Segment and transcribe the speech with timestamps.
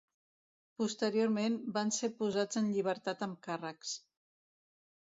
[0.81, 3.95] Posteriorment van ser posats en llibertat amb càrrecs.